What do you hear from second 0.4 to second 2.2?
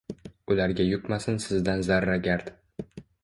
Ularga yuqmasin sizdan zarra